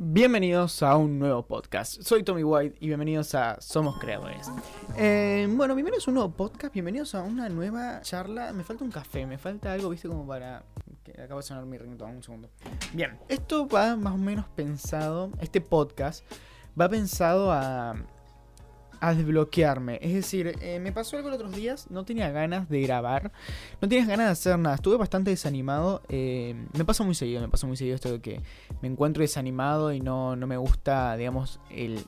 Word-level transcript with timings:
Bienvenidos 0.00 0.84
a 0.84 0.96
un 0.96 1.18
nuevo 1.18 1.44
podcast. 1.44 2.00
Soy 2.02 2.22
Tommy 2.22 2.44
White 2.44 2.76
y 2.78 2.86
bienvenidos 2.86 3.34
a 3.34 3.60
Somos 3.60 3.98
Creadores. 3.98 4.48
Eh, 4.96 5.48
bueno, 5.50 5.74
bienvenidos 5.74 6.06
a 6.06 6.12
un 6.12 6.14
nuevo 6.14 6.30
podcast, 6.30 6.72
bienvenidos 6.72 7.16
a 7.16 7.22
una 7.22 7.48
nueva 7.48 8.00
charla. 8.02 8.52
Me 8.52 8.62
falta 8.62 8.84
un 8.84 8.92
café, 8.92 9.26
me 9.26 9.38
falta 9.38 9.72
algo, 9.72 9.90
viste, 9.90 10.06
como 10.06 10.24
para... 10.24 10.62
Que 11.02 11.20
acabo 11.20 11.40
de 11.40 11.46
sonar 11.46 11.66
mi 11.66 11.78
ringtone, 11.78 12.14
un 12.14 12.22
segundo. 12.22 12.48
Bien, 12.92 13.18
esto 13.28 13.66
va 13.66 13.96
más 13.96 14.14
o 14.14 14.18
menos 14.18 14.46
pensado, 14.54 15.32
este 15.40 15.60
podcast 15.60 16.24
va 16.80 16.88
pensado 16.88 17.50
a 17.50 17.96
a 19.00 19.14
desbloquearme. 19.14 19.98
Es 20.02 20.12
decir, 20.12 20.56
eh, 20.60 20.80
me 20.80 20.92
pasó 20.92 21.16
algo 21.16 21.28
los 21.28 21.38
otros 21.38 21.54
días, 21.54 21.90
no 21.90 22.04
tenía 22.04 22.30
ganas 22.30 22.68
de 22.68 22.80
grabar, 22.82 23.32
no 23.80 23.88
tenías 23.88 24.08
ganas 24.08 24.26
de 24.26 24.32
hacer 24.32 24.58
nada, 24.58 24.76
estuve 24.76 24.96
bastante 24.96 25.30
desanimado. 25.30 26.02
Eh, 26.08 26.54
me 26.76 26.84
pasa 26.84 27.04
muy 27.04 27.14
seguido, 27.14 27.40
me 27.40 27.48
pasa 27.48 27.66
muy 27.66 27.76
seguido 27.76 27.94
esto 27.94 28.12
de 28.12 28.20
que 28.20 28.40
me 28.82 28.88
encuentro 28.88 29.22
desanimado 29.22 29.92
y 29.92 30.00
no, 30.00 30.36
no 30.36 30.46
me 30.46 30.56
gusta, 30.56 31.16
digamos, 31.16 31.60
el... 31.70 32.04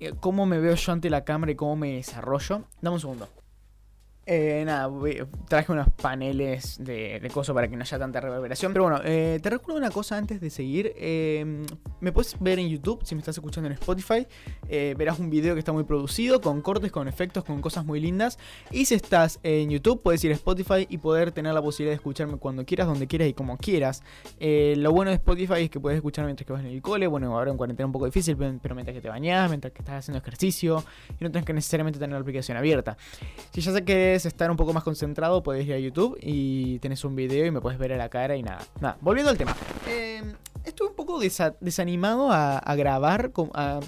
Eh, 0.00 0.12
cómo 0.20 0.46
me 0.46 0.60
veo 0.60 0.74
yo 0.74 0.92
ante 0.92 1.10
la 1.10 1.24
cámara 1.24 1.52
y 1.52 1.56
cómo 1.56 1.76
me 1.76 1.94
desarrollo. 1.94 2.62
Dame 2.80 2.94
un 2.94 3.00
segundo. 3.00 3.28
Eh, 4.26 4.62
nada, 4.66 4.90
traje 5.48 5.72
unos 5.72 5.88
paneles 5.90 6.76
de, 6.78 7.18
de 7.18 7.30
cosas 7.30 7.54
para 7.54 7.66
que 7.66 7.76
no 7.76 7.82
haya 7.82 7.98
tanta 7.98 8.20
reverberación. 8.20 8.72
Pero 8.72 8.84
bueno, 8.84 9.00
te 9.00 9.40
recuerdo 9.42 9.78
una 9.78 9.90
cosa 9.90 10.16
antes 10.16 10.40
de 10.40 10.50
seguir. 10.50 10.94
Me 12.00 12.12
puedes 12.12 12.38
ver 12.40 12.58
en 12.58 12.68
YouTube, 12.68 13.00
si 13.04 13.14
me 13.14 13.20
estás 13.20 13.36
escuchando 13.36 13.68
en 13.68 13.74
Spotify. 13.74 14.26
Eh, 14.68 14.94
verás 14.96 15.18
un 15.18 15.30
video 15.30 15.54
que 15.54 15.58
está 15.58 15.72
muy 15.72 15.84
producido, 15.84 16.40
con 16.40 16.62
cortes, 16.62 16.92
con 16.92 17.08
efectos, 17.08 17.44
con 17.44 17.60
cosas 17.60 17.84
muy 17.84 18.00
lindas. 18.00 18.38
Y 18.70 18.84
si 18.84 18.94
estás 18.94 19.40
en 19.42 19.70
YouTube, 19.70 20.02
puedes 20.02 20.22
ir 20.24 20.32
a 20.32 20.34
Spotify 20.34 20.86
y 20.88 20.98
poder 20.98 21.32
tener 21.32 21.54
la 21.54 21.62
posibilidad 21.62 21.92
de 21.92 21.96
escucharme 21.96 22.36
cuando 22.36 22.64
quieras, 22.64 22.86
donde 22.86 23.06
quieras 23.06 23.28
y 23.28 23.34
como 23.34 23.56
quieras. 23.56 24.02
Eh, 24.40 24.74
lo 24.78 24.92
bueno 24.92 25.10
de 25.10 25.16
Spotify 25.16 25.62
es 25.62 25.70
que 25.70 25.80
puedes 25.80 25.96
escuchar 25.96 26.24
mientras 26.24 26.46
que 26.46 26.52
vas 26.52 26.62
en 26.62 26.68
el 26.68 26.82
cole. 26.82 27.06
Bueno, 27.06 27.36
ahora 27.36 27.50
en 27.50 27.56
cuarentena 27.56 27.86
un 27.86 27.92
poco 27.92 28.06
difícil, 28.06 28.36
pero 28.36 28.74
mientras 28.74 28.94
que 28.94 29.00
te 29.00 29.08
bañas, 29.08 29.48
mientras 29.48 29.72
que 29.72 29.80
estás 29.80 29.96
haciendo 29.96 30.18
ejercicio. 30.18 30.84
Y 31.20 31.24
no 31.24 31.30
tienes 31.30 31.44
que 31.44 31.52
necesariamente 31.52 31.98
tener 31.98 32.14
la 32.14 32.20
aplicación 32.20 32.56
abierta. 32.56 32.96
Si 33.52 33.60
ya 33.60 33.72
sé 33.72 33.84
que 33.84 34.14
estar 34.14 34.50
un 34.50 34.56
poco 34.56 34.72
más 34.72 34.84
concentrado, 34.84 35.42
puedes 35.42 35.66
ir 35.66 35.74
a 35.74 35.78
YouTube 35.78 36.18
y 36.20 36.78
tenés 36.78 37.04
un 37.04 37.16
video 37.16 37.46
y 37.46 37.50
me 37.50 37.60
puedes 37.60 37.78
ver 37.78 37.92
a 37.92 37.96
la 37.96 38.08
cara 38.08 38.36
y 38.36 38.42
nada. 38.42 38.60
Nada, 38.80 38.98
volviendo 39.00 39.30
al 39.30 39.38
tema. 39.38 39.54
Eh, 39.86 40.22
estuve 40.68 40.88
un 40.88 40.94
poco 40.94 41.18
desa 41.18 41.56
desanimado 41.60 42.30
a, 42.30 42.74
grabar, 42.76 43.32
a, 43.54 43.80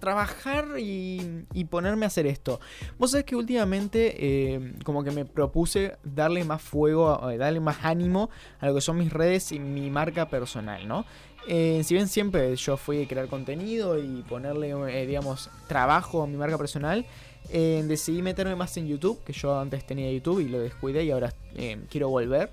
trabajar 0.00 0.66
y, 0.78 1.64
ponerme 1.70 2.06
a 2.06 2.08
hacer 2.08 2.26
esto. 2.26 2.60
Vos 2.98 3.12
sabés 3.12 3.24
que 3.26 3.36
últimamente 3.36 4.14
eh, 4.18 4.74
como 4.84 5.04
que 5.04 5.10
me 5.10 5.24
propuse 5.24 5.96
darle 6.02 6.44
más 6.44 6.62
fuego, 6.62 7.20
darle 7.38 7.60
más 7.60 7.78
ánimo 7.82 8.30
a 8.60 8.66
lo 8.66 8.74
que 8.74 8.80
son 8.80 8.98
mis 8.98 9.12
redes 9.12 9.52
y 9.52 9.58
mi 9.58 9.90
marca 9.90 10.28
personal, 10.28 10.86
¿no? 10.88 11.04
Eh, 11.46 11.82
si 11.84 11.94
bien 11.94 12.08
siempre 12.08 12.56
yo 12.56 12.76
fui 12.76 13.02
a 13.02 13.08
crear 13.08 13.28
contenido 13.28 13.98
y 13.98 14.22
ponerle, 14.22 14.70
eh, 14.70 15.06
digamos, 15.06 15.50
trabajo 15.68 16.22
a 16.22 16.26
mi 16.26 16.36
marca 16.36 16.56
personal, 16.56 17.04
eh, 17.50 17.84
decidí 17.86 18.22
meterme 18.22 18.56
más 18.56 18.76
en 18.78 18.86
YouTube, 18.86 19.22
que 19.24 19.32
yo 19.32 19.58
antes 19.58 19.86
tenía 19.86 20.10
YouTube 20.10 20.40
y 20.40 20.48
lo 20.48 20.58
descuidé 20.60 21.04
y 21.04 21.10
ahora 21.10 21.34
eh, 21.54 21.78
quiero 21.90 22.08
volver. 22.08 22.50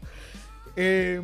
Eh, 0.75 1.21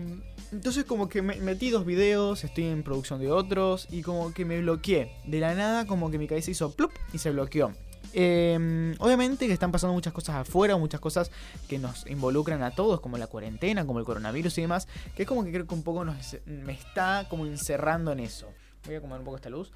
entonces 0.51 0.85
como 0.85 1.09
que 1.09 1.21
me 1.21 1.35
metí 1.37 1.69
dos 1.69 1.85
videos, 1.85 2.43
estoy 2.43 2.65
en 2.65 2.83
producción 2.83 3.19
de 3.19 3.31
otros 3.31 3.87
y 3.91 4.01
como 4.01 4.33
que 4.33 4.45
me 4.45 4.61
bloqueé. 4.61 5.11
De 5.25 5.39
la 5.39 5.53
nada 5.55 5.85
como 5.85 6.09
que 6.09 6.17
mi 6.17 6.27
cabeza 6.27 6.51
hizo 6.51 6.71
plup 6.71 6.91
y 7.13 7.17
se 7.17 7.31
bloqueó. 7.31 7.73
Eh, 8.13 8.95
obviamente 8.99 9.47
que 9.47 9.53
están 9.53 9.71
pasando 9.71 9.93
muchas 9.93 10.13
cosas 10.13 10.37
afuera, 10.37 10.77
muchas 10.77 10.99
cosas 10.99 11.31
que 11.67 11.77
nos 11.77 12.07
involucran 12.07 12.63
a 12.63 12.71
todos, 12.71 13.01
como 13.01 13.17
la 13.17 13.27
cuarentena, 13.27 13.85
como 13.85 13.99
el 13.99 14.05
coronavirus 14.05 14.57
y 14.57 14.61
demás, 14.61 14.87
que 15.15 15.23
es 15.23 15.27
como 15.27 15.43
que 15.43 15.51
creo 15.51 15.67
que 15.67 15.73
un 15.73 15.83
poco 15.83 16.05
nos, 16.05 16.37
me 16.45 16.73
está 16.73 17.27
como 17.29 17.45
encerrando 17.45 18.11
en 18.11 18.21
eso. 18.21 18.47
Voy 18.85 18.95
a 18.95 19.01
comer 19.01 19.19
un 19.19 19.25
poco 19.25 19.37
esta 19.37 19.49
luz. 19.49 19.71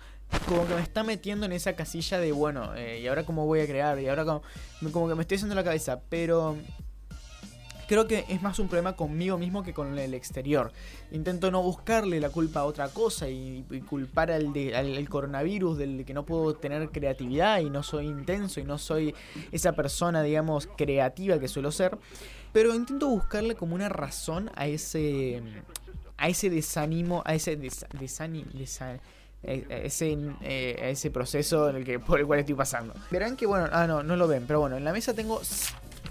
Como 0.47 0.65
que 0.65 0.73
me 0.73 0.81
está 0.81 1.03
metiendo 1.03 1.45
en 1.45 1.51
esa 1.51 1.75
casilla 1.75 2.19
de, 2.19 2.31
bueno, 2.31 2.73
eh, 2.75 3.01
¿y 3.01 3.07
ahora 3.07 3.25
cómo 3.25 3.45
voy 3.45 3.59
a 3.59 3.67
crear? 3.67 3.99
Y 3.99 4.07
ahora 4.07 4.23
como, 4.23 4.41
como 4.91 5.09
que 5.09 5.15
me 5.15 5.21
estoy 5.21 5.35
haciendo 5.35 5.55
la 5.55 5.65
cabeza. 5.65 6.01
Pero 6.07 6.55
creo 7.91 8.07
que 8.07 8.23
es 8.29 8.41
más 8.41 8.57
un 8.57 8.69
problema 8.69 8.95
conmigo 8.95 9.37
mismo 9.37 9.63
que 9.63 9.73
con 9.73 9.99
el 9.99 10.13
exterior. 10.13 10.71
Intento 11.11 11.51
no 11.51 11.61
buscarle 11.61 12.21
la 12.21 12.29
culpa 12.29 12.61
a 12.61 12.63
otra 12.63 12.87
cosa 12.87 13.27
y, 13.27 13.65
culpar 13.89 14.31
al, 14.31 14.53
de, 14.53 15.05
coronavirus 15.09 15.77
del 15.77 16.05
que 16.05 16.13
no 16.13 16.25
puedo 16.25 16.55
tener 16.55 16.87
creatividad 16.91 17.59
y 17.59 17.69
no 17.69 17.83
soy 17.83 18.05
intenso 18.05 18.61
y 18.61 18.63
no 18.63 18.77
soy 18.77 19.13
esa 19.51 19.73
persona, 19.73 20.23
digamos, 20.23 20.69
creativa 20.77 21.37
que 21.37 21.49
suelo 21.49 21.69
ser. 21.69 21.97
Pero 22.53 22.73
intento 22.73 23.09
buscarle 23.09 23.55
como 23.55 23.75
una 23.75 23.89
razón 23.89 24.51
a 24.55 24.67
ese 24.67 25.43
a 26.15 26.29
ese 26.29 26.49
desánimo, 26.49 27.23
a 27.25 27.35
ese 27.35 27.57
des, 27.57 27.85
desánimo, 27.99 28.49
desan, 28.53 29.01
ese, 29.43 30.17
eh, 30.43 30.79
ese 30.81 31.11
proceso 31.11 31.69
en 31.69 31.75
el 31.75 31.83
que, 31.83 31.99
por 31.99 32.21
el 32.21 32.25
cual 32.25 32.39
estoy 32.39 32.55
pasando. 32.55 32.93
Verán 33.09 33.35
que, 33.35 33.45
bueno, 33.47 33.67
ah, 33.73 33.85
no, 33.85 34.01
no 34.01 34.15
lo 34.15 34.29
ven, 34.29 34.45
pero 34.47 34.61
bueno, 34.61 34.77
en 34.77 34.85
la 34.85 34.93
mesa 34.93 35.13
tengo 35.13 35.41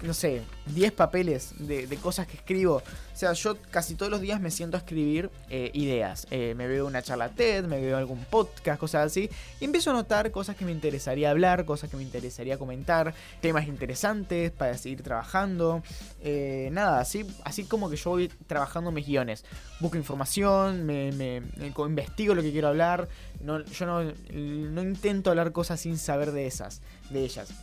no 0.03 0.13
sé, 0.13 0.41
10 0.67 0.91
papeles 0.93 1.53
de, 1.59 1.87
cosas 1.97 2.27
que 2.27 2.37
escribo. 2.37 2.77
O 2.77 3.15
sea, 3.15 3.33
yo 3.33 3.57
casi 3.69 3.95
todos 3.95 4.11
los 4.11 4.21
días 4.21 4.41
me 4.41 4.49
siento 4.49 4.77
a 4.77 4.79
escribir 4.79 5.29
eh, 5.49 5.69
ideas. 5.73 6.25
Eh, 6.31 6.55
me 6.55 6.67
veo 6.67 6.87
una 6.87 7.01
charla 7.01 7.29
TED, 7.29 7.65
me 7.65 7.79
veo 7.79 7.97
algún 7.97 8.23
podcast, 8.25 8.79
cosas 8.79 9.07
así. 9.07 9.29
Y 9.59 9.65
empiezo 9.65 9.91
a 9.91 9.93
notar 9.93 10.31
cosas 10.31 10.55
que 10.55 10.65
me 10.65 10.71
interesaría 10.71 11.29
hablar, 11.29 11.65
cosas 11.65 11.89
que 11.89 11.97
me 11.97 12.03
interesaría 12.03 12.57
comentar, 12.57 13.13
temas 13.41 13.67
interesantes 13.67 14.51
para 14.51 14.77
seguir 14.77 15.03
trabajando. 15.03 15.83
Eh, 16.21 16.69
nada, 16.71 16.99
así, 16.99 17.25
así 17.43 17.65
como 17.65 17.89
que 17.89 17.97
yo 17.97 18.11
voy 18.11 18.27
trabajando 18.47 18.91
mis 18.91 19.05
guiones. 19.05 19.45
Busco 19.79 19.97
información, 19.97 20.85
me, 20.85 21.11
me, 21.11 21.41
me 21.41 21.73
investigo 21.87 22.33
lo 22.33 22.41
que 22.41 22.51
quiero 22.51 22.69
hablar. 22.69 23.07
No, 23.41 23.63
yo 23.63 23.85
no, 23.85 24.03
no 24.31 24.81
intento 24.81 25.29
hablar 25.29 25.51
cosas 25.51 25.79
sin 25.79 25.97
saber 25.97 26.31
de 26.31 26.47
esas, 26.47 26.81
de 27.09 27.23
ellas. 27.23 27.53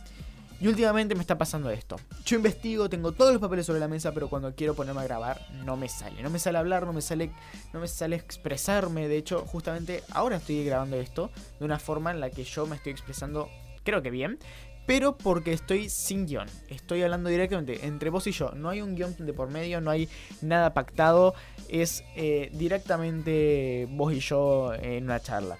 Y 0.61 0.67
últimamente 0.67 1.15
me 1.15 1.21
está 1.21 1.37
pasando 1.37 1.69
esto. 1.69 1.95
Yo 2.25 2.35
investigo, 2.35 2.89
tengo 2.89 3.13
todos 3.13 3.31
los 3.31 3.41
papeles 3.41 3.65
sobre 3.65 3.79
la 3.79 3.87
mesa, 3.87 4.13
pero 4.13 4.27
cuando 4.27 4.53
quiero 4.55 4.73
ponerme 4.73 5.01
a 5.01 5.05
grabar 5.05 5.39
no 5.63 5.77
me 5.77 5.87
sale. 5.87 6.21
No 6.21 6.29
me 6.29 6.37
sale 6.37 6.57
hablar, 6.57 6.85
no 6.85 6.91
me 6.91 7.01
sale, 7.01 7.31
no 7.71 7.79
me 7.79 7.87
sale 7.87 8.17
expresarme. 8.17 9.07
De 9.07 9.17
hecho, 9.17 9.45
justamente 9.45 10.03
ahora 10.11 10.37
estoy 10.37 10.65
grabando 10.65 10.97
esto 10.97 11.31
de 11.59 11.65
una 11.65 11.79
forma 11.79 12.11
en 12.11 12.19
la 12.19 12.29
que 12.29 12.43
yo 12.43 12.65
me 12.65 12.75
estoy 12.75 12.91
expresando, 12.91 13.49
creo 13.83 14.01
que 14.01 14.11
bien. 14.11 14.37
Pero 14.85 15.15
porque 15.15 15.53
estoy 15.53 15.87
sin 15.87 16.25
guion. 16.25 16.47
Estoy 16.67 17.03
hablando 17.03 17.29
directamente 17.29 17.85
entre 17.85 18.09
vos 18.09 18.25
y 18.25 18.31
yo. 18.31 18.51
No 18.55 18.69
hay 18.69 18.81
un 18.81 18.95
guion 18.95 19.15
de 19.19 19.33
por 19.33 19.51
medio, 19.51 19.81
no 19.81 19.91
hay 19.91 20.09
nada 20.41 20.73
pactado. 20.73 21.35
Es 21.69 22.03
eh, 22.15 22.49
directamente 22.53 23.87
vos 23.91 24.11
y 24.11 24.19
yo 24.19 24.73
en 24.73 25.03
una 25.03 25.21
charla. 25.21 25.59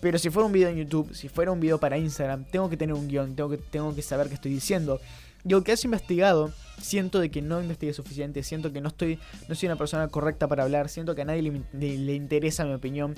Pero 0.00 0.18
si 0.18 0.30
fuera 0.30 0.46
un 0.46 0.52
video 0.52 0.68
en 0.68 0.76
YouTube, 0.76 1.14
si 1.14 1.28
fuera 1.28 1.52
un 1.52 1.60
video 1.60 1.78
para 1.78 1.98
Instagram, 1.98 2.44
tengo 2.44 2.70
que 2.70 2.76
tener 2.76 2.94
un 2.94 3.08
guion, 3.08 3.36
tengo 3.36 3.50
que, 3.50 3.58
tengo 3.58 3.94
que 3.94 4.02
saber 4.02 4.28
qué 4.28 4.34
estoy 4.34 4.52
diciendo. 4.52 5.00
Y 5.44 5.54
aunque 5.54 5.72
has 5.72 5.84
investigado, 5.84 6.52
siento 6.80 7.18
de 7.18 7.30
que 7.30 7.40
no 7.40 7.60
investigué 7.60 7.94
suficiente, 7.94 8.42
siento 8.42 8.72
que 8.72 8.80
no 8.80 8.88
estoy, 8.88 9.18
no 9.48 9.54
soy 9.54 9.68
una 9.68 9.76
persona 9.76 10.08
correcta 10.08 10.48
para 10.48 10.64
hablar, 10.64 10.88
siento 10.88 11.14
que 11.14 11.22
a 11.22 11.24
nadie 11.24 11.62
le, 11.72 12.14
interesa 12.14 12.64
mi 12.64 12.74
opinión. 12.74 13.14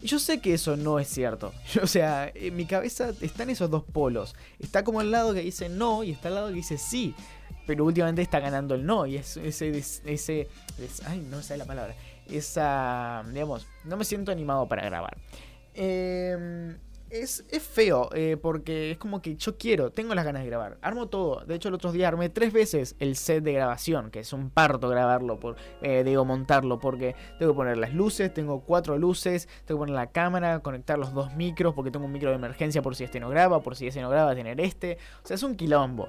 Y 0.00 0.06
yo 0.06 0.18
sé 0.18 0.40
que 0.40 0.54
eso 0.54 0.76
no 0.76 0.98
es 0.98 1.08
cierto. 1.08 1.52
O 1.82 1.86
sea, 1.86 2.30
en 2.34 2.56
mi 2.56 2.66
cabeza 2.66 3.12
están 3.20 3.50
esos 3.50 3.70
dos 3.70 3.84
polos. 3.84 4.34
Está 4.58 4.84
como 4.84 5.00
el 5.00 5.10
lado 5.10 5.34
que 5.34 5.40
dice 5.40 5.68
no 5.68 6.02
y 6.02 6.12
está 6.12 6.28
el 6.28 6.34
lado 6.34 6.48
que 6.48 6.54
dice 6.54 6.78
sí. 6.78 7.14
Pero 7.66 7.84
últimamente 7.84 8.22
está 8.22 8.40
ganando 8.40 8.74
el 8.74 8.86
no. 8.86 9.06
Y 9.06 9.16
es, 9.16 9.36
ese, 9.36 9.76
ese, 10.04 10.48
ay, 11.04 11.26
no 11.30 11.42
sé 11.42 11.56
la 11.56 11.64
palabra. 11.64 11.94
Esa, 12.30 13.24
digamos, 13.32 13.66
no 13.84 13.96
me 13.96 14.04
siento 14.04 14.32
animado 14.32 14.66
para 14.66 14.84
grabar. 14.84 15.16
Eh, 15.76 16.76
es, 17.10 17.44
es, 17.50 17.62
feo, 17.62 18.10
eh, 18.14 18.36
porque 18.40 18.90
es 18.90 18.98
como 18.98 19.22
que 19.22 19.36
yo 19.36 19.56
quiero, 19.56 19.90
tengo 19.90 20.14
las 20.14 20.24
ganas 20.24 20.42
de 20.42 20.48
grabar. 20.48 20.78
Armo 20.82 21.08
todo. 21.08 21.44
De 21.44 21.54
hecho, 21.54 21.68
el 21.68 21.74
otro 21.74 21.92
día 21.92 22.08
armé 22.08 22.28
tres 22.28 22.52
veces 22.52 22.96
el 22.98 23.16
set 23.16 23.44
de 23.44 23.52
grabación, 23.52 24.10
que 24.10 24.20
es 24.20 24.32
un 24.32 24.50
parto 24.50 24.88
grabarlo, 24.88 25.38
por, 25.38 25.56
eh, 25.82 26.02
digo, 26.04 26.24
montarlo, 26.24 26.80
porque 26.80 27.14
tengo 27.38 27.52
que 27.52 27.56
poner 27.56 27.78
las 27.78 27.94
luces, 27.94 28.34
tengo 28.34 28.60
cuatro 28.60 28.98
luces, 28.98 29.48
tengo 29.64 29.78
que 29.78 29.82
poner 29.82 29.94
la 29.94 30.10
cámara, 30.10 30.60
conectar 30.60 30.98
los 30.98 31.14
dos 31.14 31.34
micros, 31.36 31.74
porque 31.74 31.90
tengo 31.90 32.06
un 32.06 32.12
micro 32.12 32.30
de 32.30 32.36
emergencia 32.36 32.82
por 32.82 32.96
si 32.96 33.04
este 33.04 33.20
no 33.20 33.28
graba, 33.28 33.62
por 33.62 33.76
si 33.76 33.86
ese 33.86 34.00
no 34.00 34.10
graba, 34.10 34.34
tener 34.34 34.60
este. 34.60 34.98
O 35.22 35.26
sea, 35.26 35.36
es 35.36 35.42
un 35.42 35.54
quilombo. 35.54 36.08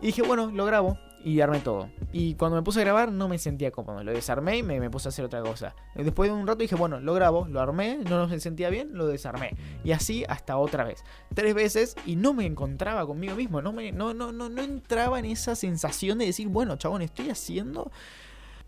Y 0.00 0.06
dije, 0.06 0.22
bueno, 0.22 0.50
lo 0.52 0.64
grabo 0.64 0.98
y 1.28 1.40
armé 1.42 1.60
todo. 1.60 1.90
Y 2.12 2.34
cuando 2.34 2.56
me 2.56 2.62
puse 2.62 2.80
a 2.80 2.84
grabar 2.84 3.12
no 3.12 3.28
me 3.28 3.38
sentía 3.38 3.70
cómodo. 3.70 4.02
Lo 4.02 4.12
desarmé 4.12 4.56
y 4.58 4.62
me, 4.62 4.90
puse 4.90 5.08
a 5.08 5.10
hacer 5.10 5.24
otra 5.24 5.42
cosa. 5.42 5.74
Después 5.94 6.30
de 6.30 6.36
un 6.36 6.46
rato 6.46 6.60
dije, 6.60 6.74
bueno, 6.74 7.00
lo 7.00 7.12
grabo, 7.12 7.46
lo 7.48 7.60
armé, 7.60 7.98
no 8.08 8.26
me 8.26 8.40
sentía 8.40 8.70
bien, 8.70 8.90
lo 8.92 9.06
desarmé. 9.06 9.54
Y 9.84 9.92
así 9.92 10.24
hasta 10.28 10.56
otra 10.56 10.84
vez. 10.84 11.04
Tres 11.34 11.54
veces 11.54 11.96
y 12.06 12.16
no 12.16 12.32
me 12.32 12.46
encontraba 12.46 13.06
conmigo 13.06 13.36
mismo. 13.36 13.60
No, 13.60 13.72
me, 13.72 13.92
no, 13.92 14.14
no, 14.14 14.32
no, 14.32 14.48
no 14.48 14.62
entraba 14.62 15.18
en 15.18 15.26
esa 15.26 15.54
sensación 15.54 16.18
de 16.18 16.26
decir, 16.26 16.48
bueno, 16.48 16.76
chabón, 16.76 17.02
estoy 17.02 17.28
haciendo 17.28 17.90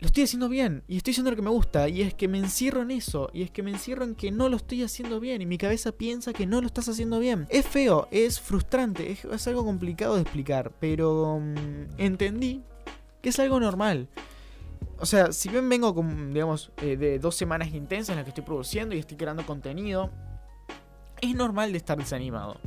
lo 0.01 0.07
estoy 0.07 0.23
haciendo 0.23 0.49
bien 0.49 0.83
y 0.87 0.97
estoy 0.97 1.11
haciendo 1.11 1.29
lo 1.29 1.37
que 1.37 1.43
me 1.43 1.51
gusta 1.51 1.87
y 1.87 2.01
es 2.01 2.15
que 2.15 2.27
me 2.27 2.39
encierro 2.39 2.81
en 2.81 2.89
eso 2.89 3.29
y 3.33 3.43
es 3.43 3.51
que 3.51 3.61
me 3.61 3.69
encierro 3.69 4.03
en 4.03 4.15
que 4.15 4.31
no 4.31 4.49
lo 4.49 4.57
estoy 4.57 4.81
haciendo 4.81 5.19
bien 5.19 5.43
y 5.43 5.45
mi 5.45 5.59
cabeza 5.59 5.91
piensa 5.91 6.33
que 6.33 6.47
no 6.47 6.59
lo 6.59 6.65
estás 6.65 6.89
haciendo 6.89 7.19
bien. 7.19 7.45
Es 7.49 7.67
feo, 7.67 8.07
es 8.09 8.41
frustrante, 8.41 9.11
es, 9.11 9.25
es 9.25 9.47
algo 9.47 9.63
complicado 9.63 10.15
de 10.15 10.23
explicar, 10.23 10.71
pero 10.79 11.35
um, 11.35 11.53
entendí 11.99 12.63
que 13.21 13.29
es 13.29 13.39
algo 13.39 13.59
normal. 13.59 14.09
o 14.97 15.05
sea, 15.05 15.31
si 15.31 15.49
bien 15.49 15.69
vengo 15.69 15.93
con, 15.93 16.33
digamos, 16.33 16.71
eh, 16.81 16.97
de 16.97 17.19
dos 17.19 17.35
semanas 17.35 17.71
intensas 17.71 18.09
en 18.09 18.15
las 18.15 18.25
que 18.25 18.29
estoy 18.29 18.43
produciendo 18.43 18.95
y 18.95 18.99
estoy 18.99 19.17
creando 19.17 19.45
contenido, 19.45 20.09
es 21.21 21.35
normal 21.35 21.71
de 21.71 21.77
estar 21.77 21.99
desanimado. 21.99 22.57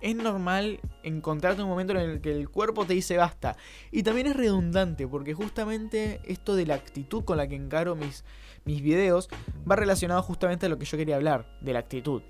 Es 0.00 0.16
normal 0.16 0.80
encontrarte 1.02 1.62
un 1.62 1.68
momento 1.68 1.92
en 1.92 1.98
el 1.98 2.20
que 2.20 2.32
el 2.32 2.48
cuerpo 2.48 2.86
te 2.86 2.94
dice 2.94 3.16
basta. 3.16 3.56
Y 3.90 4.02
también 4.02 4.26
es 4.26 4.36
redundante, 4.36 5.06
porque 5.06 5.34
justamente 5.34 6.20
esto 6.24 6.54
de 6.56 6.66
la 6.66 6.74
actitud 6.74 7.24
con 7.24 7.36
la 7.36 7.46
que 7.46 7.56
encaro 7.56 7.96
mis, 7.96 8.24
mis 8.64 8.82
videos 8.82 9.28
va 9.70 9.76
relacionado 9.76 10.22
justamente 10.22 10.66
a 10.66 10.68
lo 10.68 10.78
que 10.78 10.86
yo 10.86 10.96
quería 10.96 11.16
hablar, 11.16 11.46
de 11.60 11.72
la 11.72 11.80
actitud. 11.80 12.22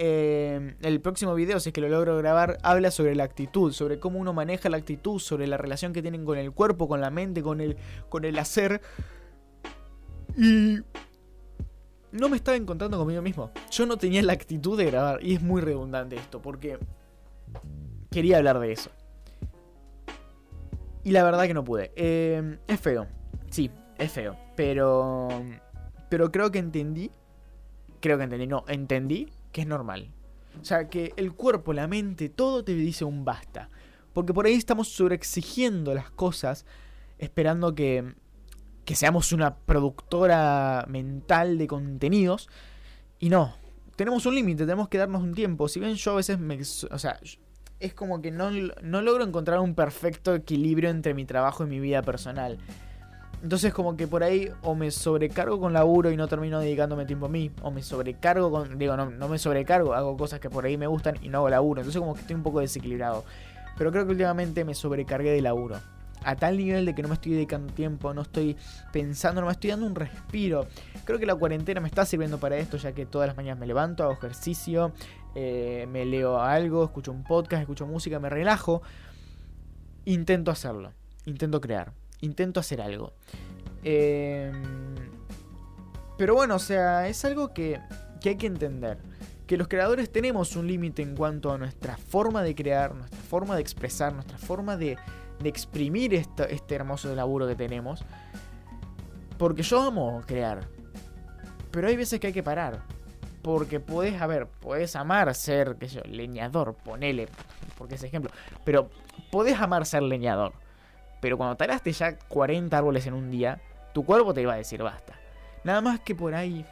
Eh, 0.00 0.76
el 0.80 1.00
próximo 1.00 1.34
video, 1.34 1.58
si 1.58 1.70
es 1.70 1.72
que 1.72 1.80
lo 1.80 1.88
logro 1.88 2.16
grabar, 2.18 2.58
habla 2.62 2.90
sobre 2.90 3.14
la 3.14 3.24
actitud, 3.24 3.72
sobre 3.72 3.98
cómo 3.98 4.18
uno 4.20 4.32
maneja 4.32 4.68
la 4.68 4.76
actitud, 4.76 5.18
sobre 5.18 5.46
la 5.46 5.56
relación 5.56 5.92
que 5.92 6.02
tienen 6.02 6.24
con 6.24 6.38
el 6.38 6.52
cuerpo, 6.52 6.88
con 6.88 7.00
la 7.00 7.10
mente, 7.10 7.42
con 7.42 7.60
el, 7.60 7.76
con 8.08 8.24
el 8.24 8.38
hacer. 8.38 8.80
Y 10.36 10.78
no 12.12 12.28
me 12.28 12.36
estaba 12.36 12.56
encontrando 12.56 12.96
conmigo 12.96 13.22
mismo. 13.22 13.50
Yo 13.70 13.86
no 13.86 13.96
tenía 13.96 14.22
la 14.22 14.34
actitud 14.34 14.78
de 14.78 14.84
grabar. 14.84 15.22
Y 15.22 15.34
es 15.34 15.42
muy 15.42 15.60
redundante 15.60 16.16
esto, 16.16 16.40
porque 16.40 16.78
quería 18.10 18.38
hablar 18.38 18.58
de 18.58 18.72
eso. 18.72 18.90
Y 21.04 21.12
la 21.12 21.22
verdad 21.22 21.46
que 21.46 21.54
no 21.54 21.64
pude. 21.64 21.92
Eh, 21.96 22.58
es 22.66 22.80
feo. 22.80 23.06
Sí, 23.50 23.70
es 23.96 24.12
feo. 24.12 24.36
Pero... 24.56 25.28
Pero 26.08 26.32
creo 26.32 26.50
que 26.50 26.58
entendí. 26.58 27.10
Creo 28.00 28.18
que 28.18 28.24
entendí. 28.24 28.46
No, 28.46 28.64
entendí 28.68 29.28
que 29.52 29.62
es 29.62 29.66
normal. 29.66 30.10
O 30.60 30.64
sea, 30.64 30.88
que 30.88 31.12
el 31.16 31.32
cuerpo, 31.32 31.72
la 31.72 31.86
mente, 31.86 32.28
todo 32.28 32.64
te 32.64 32.74
dice 32.74 33.04
un 33.04 33.24
basta. 33.24 33.70
Porque 34.12 34.34
por 34.34 34.46
ahí 34.46 34.54
estamos 34.54 34.88
sobreexigiendo 34.88 35.94
las 35.94 36.10
cosas, 36.10 36.66
esperando 37.18 37.74
que, 37.74 38.14
que 38.84 38.94
seamos 38.94 39.32
una 39.32 39.56
productora 39.56 40.84
mental 40.88 41.58
de 41.58 41.66
contenidos. 41.66 42.48
Y 43.18 43.28
no, 43.28 43.54
tenemos 43.98 44.24
un 44.26 44.36
límite, 44.36 44.62
tenemos 44.62 44.88
que 44.88 44.96
darnos 44.96 45.24
un 45.24 45.34
tiempo. 45.34 45.66
Si 45.66 45.80
bien 45.80 45.96
yo 45.96 46.12
a 46.12 46.14
veces 46.14 46.38
me... 46.38 46.56
O 46.56 46.98
sea, 47.00 47.18
es 47.80 47.94
como 47.94 48.22
que 48.22 48.30
no, 48.30 48.48
no 48.80 49.02
logro 49.02 49.24
encontrar 49.24 49.58
un 49.58 49.74
perfecto 49.74 50.36
equilibrio 50.36 50.88
entre 50.88 51.14
mi 51.14 51.24
trabajo 51.24 51.64
y 51.64 51.66
mi 51.66 51.80
vida 51.80 52.00
personal. 52.02 52.58
Entonces 53.42 53.74
como 53.74 53.96
que 53.96 54.06
por 54.06 54.22
ahí 54.22 54.52
o 54.62 54.76
me 54.76 54.92
sobrecargo 54.92 55.58
con 55.58 55.72
laburo 55.72 56.12
y 56.12 56.16
no 56.16 56.28
termino 56.28 56.60
dedicándome 56.60 57.06
tiempo 57.06 57.26
a 57.26 57.28
mí, 57.28 57.50
o 57.60 57.72
me 57.72 57.82
sobrecargo 57.82 58.52
con, 58.52 58.78
digo, 58.78 58.96
no, 58.96 59.10
no 59.10 59.28
me 59.28 59.36
sobrecargo, 59.36 59.94
hago 59.94 60.16
cosas 60.16 60.38
que 60.38 60.48
por 60.48 60.64
ahí 60.64 60.76
me 60.76 60.86
gustan 60.86 61.16
y 61.20 61.28
no 61.28 61.38
hago 61.38 61.48
laburo, 61.48 61.80
entonces 61.80 62.00
como 62.00 62.14
que 62.14 62.20
estoy 62.20 62.36
un 62.36 62.44
poco 62.44 62.60
desequilibrado. 62.60 63.24
Pero 63.76 63.90
creo 63.90 64.04
que 64.04 64.12
últimamente 64.12 64.64
me 64.64 64.74
sobrecargué 64.74 65.32
de 65.32 65.42
laburo. 65.42 65.80
A 66.24 66.36
tal 66.36 66.56
nivel 66.56 66.84
de 66.84 66.94
que 66.94 67.02
no 67.02 67.08
me 67.08 67.14
estoy 67.14 67.32
dedicando 67.32 67.72
tiempo, 67.72 68.12
no 68.14 68.22
estoy 68.22 68.56
pensando, 68.92 69.40
no 69.40 69.46
me 69.46 69.52
estoy 69.52 69.70
dando 69.70 69.86
un 69.86 69.94
respiro. 69.94 70.66
Creo 71.04 71.18
que 71.18 71.26
la 71.26 71.34
cuarentena 71.34 71.80
me 71.80 71.88
está 71.88 72.04
sirviendo 72.04 72.38
para 72.38 72.56
esto, 72.56 72.76
ya 72.76 72.92
que 72.92 73.06
todas 73.06 73.28
las 73.28 73.36
mañanas 73.36 73.58
me 73.58 73.66
levanto, 73.66 74.02
hago 74.02 74.12
ejercicio, 74.12 74.92
eh, 75.34 75.86
me 75.90 76.04
leo 76.04 76.40
algo, 76.40 76.84
escucho 76.84 77.12
un 77.12 77.24
podcast, 77.24 77.62
escucho 77.62 77.86
música, 77.86 78.18
me 78.18 78.28
relajo. 78.28 78.82
Intento 80.04 80.50
hacerlo, 80.50 80.92
intento 81.26 81.60
crear 81.60 81.92
intento 82.20 82.60
hacer 82.60 82.80
algo. 82.80 83.12
Em, 83.82 84.54
pero 86.16 86.34
bueno, 86.34 86.56
o 86.56 86.58
sea, 86.58 87.08
es 87.08 87.24
algo 87.24 87.52
que, 87.52 87.80
hay 88.24 88.36
que 88.36 88.46
entender. 88.46 88.98
Que 89.46 89.56
los 89.56 89.68
creadores 89.68 90.10
tenemos 90.10 90.56
un 90.56 90.66
límite 90.66 91.02
en 91.02 91.16
cuanto 91.16 91.50
a 91.50 91.58
nuestra 91.58 91.96
forma 91.96 92.42
de 92.42 92.54
crear, 92.54 92.94
nuestra 92.94 93.20
forma 93.20 93.54
de 93.54 93.62
expresar, 93.62 94.12
nuestra 94.12 94.36
forma 94.36 94.76
de, 94.76 94.98
de 95.40 95.48
exprimir 95.48 96.14
este 96.14 96.74
hermoso 96.74 97.14
laburo 97.14 97.46
que 97.46 97.54
tenemos. 97.54 98.04
Porque 99.38 99.62
yo 99.62 99.80
amo 99.80 100.22
crear. 100.26 100.66
Pero 101.70 101.88
hay 101.88 101.96
veces 101.96 102.18
que 102.18 102.28
hay 102.28 102.32
que 102.32 102.42
parar. 102.42 102.82
Porque 103.42 103.78
puedes, 103.78 104.20
a 104.20 104.26
ver, 104.26 104.46
puedes 104.46 104.96
amar 104.96 105.32
ser, 105.34 105.76
qué 105.76 105.88
sé 105.88 105.96
yo, 105.96 106.02
leñador, 106.04 106.74
ponele, 106.74 107.28
porque 107.76 107.94
es 107.94 108.02
ejemplo. 108.02 108.30
Pero 108.64 108.90
puedes 109.30 109.58
amar 109.60 109.86
ser 109.86 110.02
leñador. 110.02 110.52
Pero 111.20 111.36
cuando 111.36 111.56
talaste 111.56 111.92
ya 111.92 112.18
40 112.18 112.76
árboles 112.76 113.06
en 113.06 113.14
un 113.14 113.30
día, 113.30 113.60
tu 113.94 114.04
cuerpo 114.04 114.34
te 114.34 114.42
iba 114.42 114.54
a 114.54 114.56
decir 114.56 114.82
basta. 114.82 115.14
Nada 115.64 115.80
más 115.80 116.00
que 116.00 116.14
por 116.14 116.34
ahí, 116.34 116.64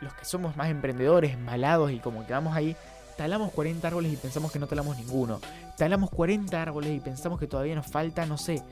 los 0.00 0.12
que 0.14 0.24
somos 0.24 0.56
más 0.56 0.70
emprendedores, 0.70 1.38
malados 1.38 1.92
y 1.92 1.98
como 1.98 2.26
que 2.26 2.32
vamos 2.32 2.54
ahí, 2.56 2.76
talamos 3.16 3.52
40 3.52 3.86
árboles 3.86 4.12
y 4.12 4.16
pensamos 4.16 4.52
que 4.52 4.58
no 4.58 4.66
talamos 4.66 4.96
ninguno. 4.96 5.40
Talamos 5.76 6.10
40 6.10 6.60
árboles 6.60 6.96
y 6.96 7.00
pensamos 7.00 7.38
que 7.38 7.46
todavía 7.46 7.74
nos 7.74 7.86
falta, 7.86 8.26
no 8.26 8.38
sé, 8.38 8.62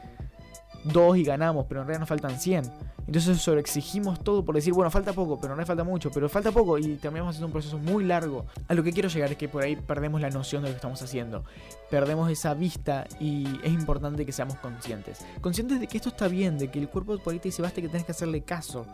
dos 0.85 1.17
y 1.17 1.25
ganamos, 1.25 1.67
pero 1.69 1.81
en 1.81 1.87
realidad 1.87 2.01
nos 2.01 2.09
faltan 2.09 2.39
100. 2.39 2.91
Entonces 3.07 3.41
sobreexigimos 3.43 4.23
todo 4.23 4.45
por 4.45 4.55
decir, 4.55 4.73
bueno, 4.73 4.91
falta 4.91 5.13
poco, 5.13 5.41
pero 5.41 5.57
no 5.57 5.67
falta 5.67 5.83
mucho, 5.83 6.11
pero 6.13 6.29
falta 6.29 6.53
poco 6.53 6.79
y 6.79 6.95
terminamos 6.97 7.31
haciendo 7.31 7.47
un 7.47 7.53
proceso 7.53 7.77
muy 7.79 8.05
largo. 8.05 8.47
A 8.69 8.75
lo 8.75 8.85
que 8.85 8.93
quiero 8.93 9.09
llegar 9.09 9.33
es 9.33 9.37
que 9.37 9.49
por 9.49 9.65
ahí 9.65 9.75
perdemos 9.75 10.21
la 10.21 10.31
noción 10.31 10.63
de 10.63 10.69
lo 10.69 10.75
que 10.75 10.77
estamos 10.77 11.03
haciendo. 11.03 11.45
Perdemos 11.91 12.31
esa 12.31 12.55
vista 12.55 13.07
y 13.19 13.47
es 13.65 13.73
importante 13.73 14.25
que 14.25 14.33
seamos 14.33 14.57
conscientes. 14.59 15.25
Conscientes 15.41 15.81
de 15.81 15.89
que 15.89 15.97
esto 15.97 16.11
está 16.11 16.29
bien, 16.29 16.57
de 16.57 16.71
que 16.71 16.79
el 16.79 16.89
cuerpo 16.89 17.19
por 17.19 17.33
ahí 17.33 17.41
te 17.41 17.49
dice, 17.49 17.63
basta 17.63 17.81
que 17.81 17.89
tenés 17.89 18.05
que 18.05 18.13
hacerle 18.13 18.43
caso. 18.43 18.87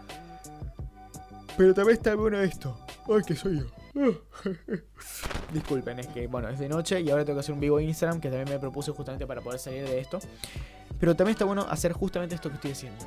Pero 1.57 1.75
también 1.75 1.99
está 1.99 2.15
bueno 2.15 2.41
esto. 2.41 2.79
Ay, 3.09 3.23
que 3.27 3.35
soy 3.35 3.61
yo. 3.61 3.86
Disculpen, 5.53 5.99
es 5.99 6.07
que 6.09 6.27
bueno, 6.27 6.49
es 6.49 6.59
de 6.59 6.69
noche 6.69 7.01
y 7.01 7.11
ahora 7.11 7.25
tengo 7.25 7.39
que 7.39 7.41
hacer 7.41 7.55
un 7.55 7.61
vivo 7.61 7.81
Instagram 7.81 8.21
que 8.21 8.29
también 8.29 8.49
me 8.49 8.59
propuse 8.59 8.93
justamente 8.93 9.27
para 9.27 9.41
poder 9.41 9.59
salir 9.59 9.85
de 9.85 10.01
esto. 10.01 10.19
Pero 11.01 11.15
también 11.15 11.33
está 11.33 11.45
bueno 11.45 11.67
hacer 11.69 11.93
justamente 11.93 12.35
esto 12.35 12.49
que 12.49 12.57
estoy 12.57 12.73
haciendo. 12.73 13.05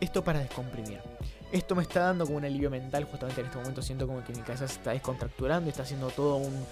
Esto 0.00 0.22
para 0.22 0.40
descomprimir. 0.40 1.00
Esto 1.52 1.74
me 1.74 1.82
está 1.82 2.00
dando 2.00 2.24
como 2.24 2.38
un 2.38 2.44
alivio 2.44 2.70
mental. 2.70 3.04
Justamente 3.04 3.40
en 3.40 3.46
este 3.46 3.58
momento 3.58 3.82
siento 3.82 4.06
como 4.06 4.24
que 4.24 4.32
mi 4.32 4.40
cabeza 4.40 4.66
se 4.66 4.74
está 4.74 4.92
descontracturando. 4.92 5.68
Está 5.68 5.82
haciendo 5.82 6.08
todo 6.10 6.36
un... 6.36 6.66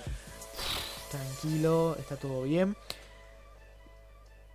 Tranquilo, 1.11 1.97
está 1.99 2.17
todo 2.17 2.43
bien. 2.43 2.77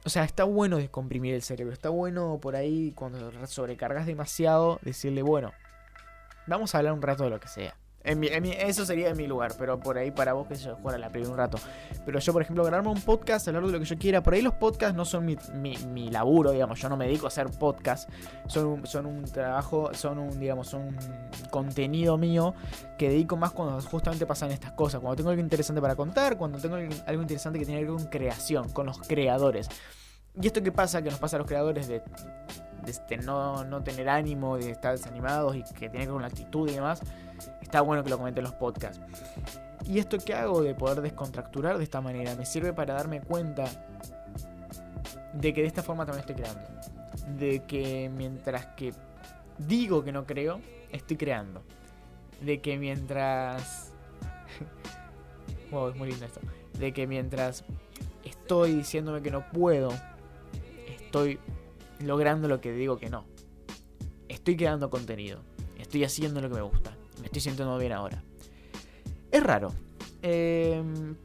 O 0.06 0.10
sea, 0.10 0.24
está 0.24 0.46
bueno 0.46 0.78
descomprimir 0.78 1.34
el 1.34 1.42
cerebro. 1.42 1.74
Está 1.74 1.90
bueno 1.90 2.40
por 2.42 2.56
ahí 2.56 2.92
cuando 2.96 3.32
sobrecargas 3.48 4.06
demasiado 4.06 4.80
decirle, 4.84 5.22
bueno, 5.22 5.52
vamos 6.48 6.76
a 6.76 6.78
hablar 6.78 6.94
un 6.94 7.02
rato 7.02 7.24
de 7.24 7.30
lo 7.30 7.40
que 7.40 7.48
sea 7.48 7.76
eso 8.06 8.86
sería 8.86 9.10
en 9.10 9.18
mi 9.18 9.26
lugar, 9.26 9.54
pero 9.58 9.80
por 9.80 9.98
ahí 9.98 10.12
para 10.12 10.34
vos 10.34 10.48
que 10.48 10.56
yo 10.56 10.76
jugar 10.76 11.00
la 11.00 11.10
play 11.10 11.26
un 11.26 11.36
rato. 11.36 11.58
Pero 12.06 12.20
yo, 12.20 12.34
por 12.34 12.42
ejemplo, 12.44 12.64
grabarme 12.64 12.92
un 12.92 13.02
podcast, 13.02 13.48
hablar 13.48 13.66
de 13.66 13.72
lo 13.72 13.80
que 13.80 13.86
yo 13.86 13.98
quiera. 13.98 14.22
Por 14.22 14.36
ahí 14.36 14.42
los 14.42 14.54
podcasts 14.54 14.96
no 14.96 15.06
son 15.06 15.26
mi, 15.26 15.38
mi, 15.88 16.10
laburo, 16.10 16.52
digamos. 16.52 16.80
Yo 16.80 16.88
no 16.88 16.98
me 16.98 17.08
dedico 17.08 17.26
a 17.26 17.30
hacer 17.30 17.48
podcast. 17.50 18.10
Son 18.48 18.66
un, 18.68 18.86
son 18.86 19.08
un 19.08 19.24
trabajo, 19.24 19.92
son 19.94 20.20
un, 20.20 20.40
digamos, 20.40 20.74
un 20.74 20.96
contenido 21.50 22.18
mío 22.18 22.54
que 22.98 23.10
dedico 23.10 23.38
más 23.38 23.52
cuando 23.52 23.82
justamente 23.82 24.26
pasan 24.28 24.52
estas 24.52 24.74
cosas. 24.74 25.02
Cuando 25.02 25.16
tengo 25.16 25.32
algo 25.32 25.42
interesante 25.42 25.82
para 25.82 25.96
contar, 25.96 26.38
cuando 26.38 26.60
tengo 26.60 26.76
algo 26.76 27.22
interesante 27.22 27.58
que 27.58 27.66
tiene 27.66 27.82
que 27.82 27.88
ver 27.88 27.96
con 27.96 28.06
creación, 28.06 28.70
con 28.70 28.86
los 28.86 29.00
creadores. 29.00 29.68
¿Y 30.40 30.46
esto 30.46 30.62
qué 30.62 30.72
pasa? 30.72 31.02
Que 31.02 31.10
nos 31.10 31.20
pasa 31.20 31.38
a 31.38 31.40
los 31.40 31.48
creadores 31.48 31.88
de, 31.88 32.04
este, 32.86 33.18
no, 33.18 33.64
no 33.64 33.82
tener 33.82 34.10
ánimo, 34.10 34.58
de 34.58 34.72
estar 34.72 34.92
desanimados 34.92 35.56
y 35.56 35.64
que 35.64 35.90
tiene 35.90 35.92
que 35.92 35.98
ver 36.00 36.10
con 36.10 36.22
la 36.22 36.28
actitud 36.28 36.70
y 36.70 36.74
demás 36.74 37.02
está 37.62 37.82
bueno 37.82 38.04
que 38.04 38.10
lo 38.10 38.18
comente 38.18 38.40
en 38.40 38.46
los 38.46 38.54
podcasts. 38.54 39.02
Y 39.88 40.00
esto 40.00 40.18
que 40.18 40.34
hago 40.34 40.62
de 40.62 40.74
poder 40.74 41.02
descontracturar 41.02 41.78
de 41.78 41.84
esta 41.84 42.02
manera 42.02 42.36
me 42.36 42.46
sirve 42.46 42.74
para 42.74 42.94
darme 42.94 43.22
cuenta 43.22 43.66
de 45.34 45.54
que 45.54 45.62
de 45.62 45.68
esta 45.68 45.84
forma 45.84 46.06
también 46.06 46.22
estoy 46.22 46.36
creando. 46.36 46.68
De 47.38 47.64
que 47.66 48.10
mientras 48.16 48.68
que 48.78 48.94
digo 49.58 50.04
que 50.04 50.12
no 50.12 50.26
creo, 50.26 50.60
estoy 50.92 51.18
creando. 51.18 51.64
De 52.42 52.62
que 52.62 52.78
mientras... 52.78 53.92
wow, 55.72 55.90
es 55.90 55.96
muy 55.96 56.10
lindo 56.10 56.26
esto. 56.26 56.40
De 56.80 56.94
que 56.94 57.06
mientras 57.06 57.64
estoy 58.24 58.74
diciéndome 58.74 59.22
que 59.22 59.32
no 59.32 59.50
puedo, 59.52 59.90
estoy 60.88 61.40
logrando 62.00 62.48
lo 62.48 62.60
que 62.60 62.72
digo 62.72 62.98
que 62.98 63.10
no. 63.10 63.26
Estoy 64.30 64.58
creando 64.58 64.90
contenido. 64.90 65.42
Estoy 65.78 66.04
haciendo 66.04 66.42
lo 66.42 66.50
que 66.50 66.56
me 66.56 66.62
gusta 66.62 66.95
estoy 67.38 67.52
sintiendo 67.52 67.78
bien 67.78 67.92
ahora. 67.92 68.24
Es 69.32 69.44
raro. 69.44 69.74
Em, 70.22 71.16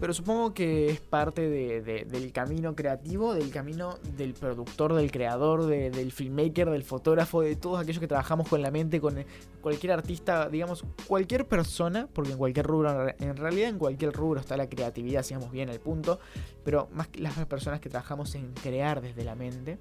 pero 0.00 0.12
supongo 0.14 0.54
que 0.54 0.88
es 0.88 1.00
parte 1.00 1.48
del 1.48 2.32
camino 2.32 2.74
creativo, 2.74 3.34
del 3.34 3.50
camino 3.50 3.98
del 4.16 4.32
productor, 4.32 4.94
del 4.94 5.12
creador, 5.12 5.66
del 5.66 6.10
filmmaker, 6.10 6.70
del 6.70 6.82
fotógrafo, 6.84 7.42
de 7.42 7.54
todos 7.54 7.78
aquellos 7.78 8.00
que 8.00 8.08
trabajamos 8.08 8.48
con 8.48 8.62
la 8.62 8.70
mente, 8.70 8.98
con 9.00 9.22
cualquier 9.60 9.92
artista, 9.92 10.48
digamos, 10.48 10.84
cualquier 11.06 11.46
persona, 11.46 12.08
porque 12.12 12.32
en 12.32 12.38
cualquier 12.38 12.66
rubro, 12.66 13.08
en 13.18 13.36
realidad 13.36 13.68
en 13.68 13.78
cualquier 13.78 14.12
rubro 14.12 14.40
está 14.40 14.56
la 14.56 14.68
creatividad, 14.68 15.22
si 15.22 15.34
vamos 15.34 15.50
bien 15.50 15.68
el 15.68 15.80
punto, 15.80 16.18
pero 16.64 16.88
más 16.92 17.08
que 17.08 17.20
las 17.20 17.34
personas 17.44 17.80
que 17.80 17.90
trabajamos 17.90 18.34
en 18.34 18.54
crear 18.54 19.02
desde 19.02 19.22
la 19.22 19.34
mente 19.34 19.78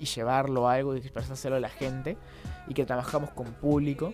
y 0.00 0.06
llevarlo 0.06 0.68
a 0.68 0.74
algo 0.74 0.94
y 0.96 0.98
expresárselo 0.98 1.56
a 1.56 1.60
la 1.60 1.68
gente 1.68 2.16
y 2.68 2.74
que 2.74 2.84
trabajamos 2.84 3.30
con 3.30 3.46
público 3.54 4.12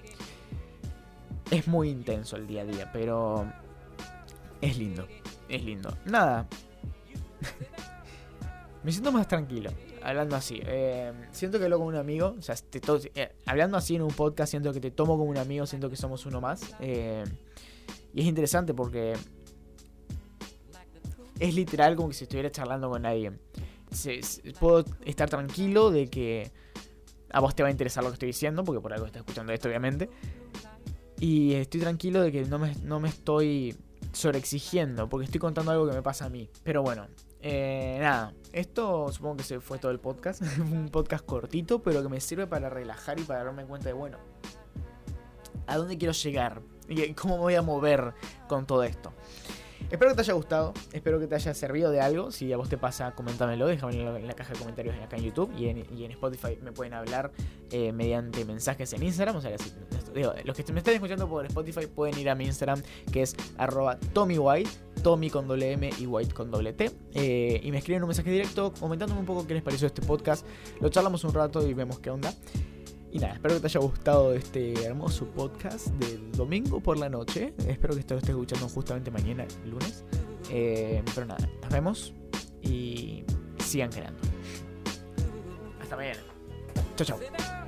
es 1.53 1.69
muy 1.69 1.91
intenso 1.91 2.37
el 2.37 2.47
día 2.47 2.63
a 2.63 2.65
día, 2.65 2.91
pero 2.93 3.47
es 4.63 4.79
lindo, 4.79 5.07
es 5.51 5.63
lindo. 5.63 5.95
Nada. 6.07 6.49
Me 8.83 8.91
siento 8.91 9.13
más 9.13 9.29
tranquilo. 9.29 9.71
hablando 10.03 10.35
así. 10.35 10.61
Eh, 10.65 11.13
siento 11.31 11.59
que 11.59 11.65
hablo 11.65 11.79
con 11.79 11.89
un 11.89 11.97
amigo. 11.97 12.35
Eh, 13.15 13.33
hablando 13.45 13.77
así 13.77 13.97
en 13.97 14.03
un 14.03 14.13
podcast, 14.13 14.51
siento 14.51 14.73
que 14.73 14.81
te 14.81 14.91
tomo 14.91 15.19
como 15.19 15.29
un 15.29 15.37
amigo, 15.37 15.67
siento 15.67 15.91
que 15.91 15.97
somos 15.97 16.25
uno 16.25 16.41
más. 16.41 16.75
Eh, 16.81 17.23
y 18.15 18.23
es 18.23 18.27
interesante 18.27 18.73
porque 18.73 19.13
es 21.39 21.55
literal 21.55 21.97
como 21.97 22.09
que 22.09 22.15
si 22.15 22.25
estuviera 22.25 22.51
charlando 22.51 22.89
con 22.89 23.05
alguien. 23.05 23.39
puedo 24.59 24.87
estar 25.05 25.29
tranquilo 25.29 25.91
de 25.91 26.09
que 26.09 26.51
a 27.31 27.41
vos 27.41 27.55
te 27.55 27.63
va 27.63 27.69
a 27.69 27.73
interesar 27.73 28.03
lo 28.03 28.09
que 28.09 28.15
estoy 28.15 28.29
diciendo, 28.29 28.65
porque 28.65 28.81
por 28.81 28.95
algo 28.95 29.05
estás 29.05 29.21
escuchando 29.21 29.53
esto, 29.53 29.69
obviamente. 29.69 30.09
Y 31.23 31.55
estoy 31.55 31.81
tranquilo 31.81 32.21
de 32.21 32.33
que 32.33 32.45
no 32.47 32.59
me, 32.59 32.75
no 32.83 32.99
me 32.99 33.09
estoy 33.09 33.77
sobreexigiendo, 34.13 35.09
porque 35.09 35.27
estoy 35.27 35.39
contando 35.39 35.71
algo 35.71 35.87
que 35.87 35.95
me 35.95 36.03
pasa 36.03 36.25
a 36.25 36.29
mí. 36.29 36.51
Pero 36.65 36.83
bueno, 36.83 37.07
eh, 37.41 37.99
nada, 38.01 38.35
esto 38.53 39.07
supongo 39.13 39.37
que 39.37 39.45
se 39.45 39.61
fue 39.61 39.79
todo 39.79 39.93
el 39.93 40.01
podcast. 40.01 40.43
un 40.59 40.89
podcast 40.89 41.25
cortito, 41.25 41.81
pero 41.81 42.03
que 42.03 42.09
me 42.09 42.21
sirve 42.21 42.49
para 42.49 42.69
relajar 42.69 43.21
y 43.21 43.23
para 43.23 43.45
darme 43.45 43.65
cuenta 43.65 43.87
de, 43.87 43.93
bueno, 43.93 44.19
a 45.69 45.77
dónde 45.77 45.97
quiero 45.97 46.13
llegar 46.13 46.61
y 46.89 47.15
cómo 47.15 47.37
me 47.37 47.43
voy 47.43 47.55
a 47.55 47.63
mover 47.63 48.15
con 48.49 48.67
todo 48.67 48.83
esto. 48.83 49.13
Espero 49.93 50.11
que 50.11 50.15
te 50.17 50.23
haya 50.23 50.33
gustado, 50.33 50.73
espero 50.95 51.21
que 51.21 51.27
te 51.27 51.35
haya 51.35 51.53
servido 51.53 51.91
de 51.91 52.01
algo. 52.01 52.31
Si 52.31 52.51
a 52.51 52.57
vos 52.57 52.71
te 52.71 52.79
pasa, 52.79 53.15
coméntamelo, 53.15 53.67
déjamelo 53.67 54.17
en 54.17 54.27
la 54.27 54.33
caja 54.33 54.55
de 54.55 54.59
comentarios 54.59 54.97
acá 54.97 55.19
en 55.19 55.25
YouTube 55.25 55.53
y 55.55 55.69
en, 55.69 56.11
Spotify 56.13 56.59
me 56.63 56.73
pueden 56.73 56.95
hablar 56.95 57.31
eh, 57.71 57.93
mediante 57.93 58.47
mensajes 58.47 58.91
en 58.95 59.03
Instagram. 59.03 59.37
O 59.37 59.43
sea, 59.43 59.55
los 60.45 60.57
que 60.57 60.73
me 60.73 60.79
están 60.79 60.95
escuchando 60.95 61.29
por 61.29 61.45
Spotify 61.45 61.87
pueden 61.87 62.19
ir 62.19 62.31
a 62.31 62.35
mi 62.35 62.47
Instagram 62.47 62.83
que 63.13 63.21
es 63.21 63.37
arroba 63.59 63.99
TommyWhite, 64.15 64.71
Tommy 65.03 65.29
con 65.29 65.47
doble 65.47 65.91
y 65.99 66.07
White 66.07 66.33
con 66.33 66.51
T. 66.51 66.91
Eh, 67.13 67.61
y 67.63 67.71
me 67.71 67.77
escriben 67.77 68.03
un 68.03 68.09
mensaje 68.09 68.31
directo 68.31 68.73
comentándome 68.81 69.21
un 69.21 69.27
poco 69.27 69.47
qué 69.47 69.53
les 69.53 69.63
pareció 69.63 69.87
este 69.89 70.01
podcast. 70.01 70.47
Lo 70.81 70.89
charlamos 70.89 71.23
un 71.25 71.35
rato 71.35 71.69
y 71.69 71.75
vemos 71.75 71.99
qué 71.99 72.09
onda. 72.09 72.33
Y 73.13 73.19
nada, 73.19 73.35
espero 73.35 73.57
que 73.57 73.61
te 73.61 73.67
haya 73.67 73.81
gustado 73.81 74.33
este 74.33 74.73
hermoso 74.85 75.27
podcast 75.27 75.89
del 75.89 76.33
domingo 76.33 76.81
por 76.81 76.97
la 76.97 77.11
noche. 77.11 77.53
Espero 77.69 77.93
que 77.93 78.01
esto 78.01 78.15
lo 78.15 78.19
estés 78.19 78.31
escuchando 78.31 78.69
justamente 78.71 79.11
mañana, 79.11 79.47
lunes. 79.67 80.03
Eh, 80.51 81.03
pero 81.15 81.27
nada, 81.27 81.47
nos 81.61 81.71
vemos 81.71 82.15
y 82.63 83.23
sigan 83.59 83.91
creando. 83.91 84.19
Hasta 85.83 85.97
mañana. 85.97 86.21
Chao, 86.97 87.07
chao. 87.07 87.62